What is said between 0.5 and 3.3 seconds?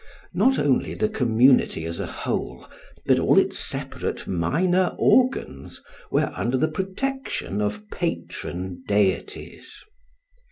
only the community as a whole but